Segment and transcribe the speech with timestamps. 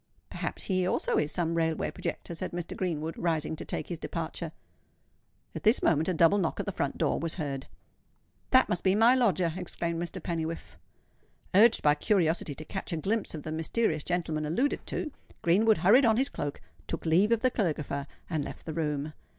[0.31, 2.75] "Perhaps he also is some railway projector," said Mr.
[2.75, 4.51] Greenwood, rising to take his departure.
[5.53, 7.67] At this moment a double knock at the front door was heard.
[8.49, 10.19] "That must be my lodger," exclaimed Mr.
[10.19, 10.75] Pennywhiffe.
[11.53, 15.11] Urged by curiosity to catch a glimpse of the mysterious gentleman alluded to,
[15.43, 19.13] Greenwood hurried on his cloak, took leave of the caligrapher, and left the room.